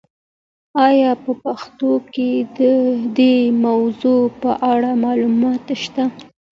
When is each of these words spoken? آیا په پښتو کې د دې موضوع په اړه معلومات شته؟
آیا 0.87 1.11
په 1.23 1.31
پښتو 1.43 1.91
کې 2.13 2.31
د 2.57 2.59
دې 3.17 3.35
موضوع 3.65 4.21
په 4.41 4.51
اړه 4.73 4.91
معلومات 5.05 5.63
شته؟ 5.81 6.03